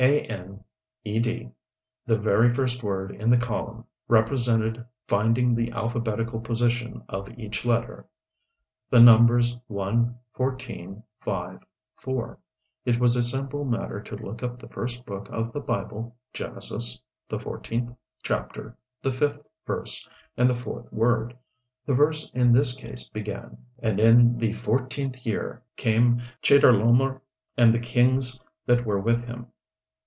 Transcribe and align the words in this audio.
"Aned," 0.03 0.63
the 1.03 1.51
very 2.17 2.49
first 2.49 2.81
word 2.81 3.11
in 3.11 3.29
the 3.29 3.37
column, 3.37 3.85
represented 4.07 4.83
finding 5.07 5.53
the 5.53 5.71
alphabetical 5.73 6.39
position 6.39 7.03
of 7.07 7.29
each 7.37 7.65
letter 7.65 8.07
the 8.89 8.99
numbers 8.99 9.57
1 9.67 10.17
14 10.33 11.03
5 11.19 11.59
4. 11.97 12.39
It 12.83 12.99
was 12.99 13.15
a 13.15 13.21
simple 13.21 13.63
matter 13.63 14.01
to 14.01 14.15
look 14.15 14.41
up 14.41 14.57
the 14.57 14.69
first 14.69 15.05
book 15.05 15.29
of 15.29 15.53
the 15.53 15.59
Bible, 15.59 16.15
Genesis, 16.33 16.99
the 17.29 17.39
fourteenth 17.39 17.95
chapter, 18.23 18.75
the 19.03 19.11
fifth 19.11 19.47
verse, 19.67 20.09
and 20.35 20.49
the 20.49 20.55
fourth 20.55 20.91
word. 20.91 21.37
The 21.85 21.93
verse 21.93 22.33
in 22.33 22.53
this 22.53 22.73
case 22.75 23.07
began: 23.07 23.55
"And 23.77 23.99
in 23.99 24.39
the 24.39 24.53
fourteenth 24.53 25.27
year 25.27 25.61
came 25.75 26.23
Chedorlaomer, 26.41 27.21
and 27.55 27.71
the 27.71 27.79
kings 27.79 28.41
that 28.65 28.83
were 28.83 28.99
with 28.99 29.25
him." 29.25 29.45